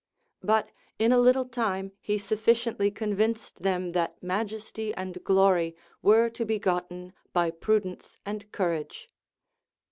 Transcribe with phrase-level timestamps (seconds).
[0.41, 6.43] But in a little time he sufficiently convinced them that majesty and glory were to
[6.43, 9.11] be gotten by prudence and courage.